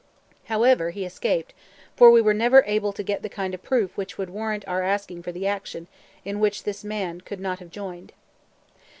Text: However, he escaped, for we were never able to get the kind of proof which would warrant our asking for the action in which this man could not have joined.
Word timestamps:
However, 0.45 0.89
he 0.89 1.05
escaped, 1.05 1.53
for 1.95 2.09
we 2.09 2.21
were 2.21 2.33
never 2.33 2.63
able 2.65 2.91
to 2.91 3.03
get 3.03 3.21
the 3.21 3.29
kind 3.29 3.53
of 3.53 3.61
proof 3.61 3.95
which 3.95 4.17
would 4.17 4.31
warrant 4.31 4.67
our 4.67 4.81
asking 4.81 5.21
for 5.21 5.31
the 5.31 5.45
action 5.45 5.85
in 6.25 6.39
which 6.39 6.63
this 6.63 6.83
man 6.83 7.21
could 7.21 7.39
not 7.39 7.59
have 7.59 7.69
joined. 7.69 8.11